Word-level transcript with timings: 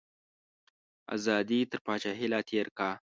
ازادي 1.15 1.59
تر 1.71 1.79
پاچاهیه 1.85 2.27
لا 2.31 2.39
تیری 2.49 2.71
کا. 2.77 2.89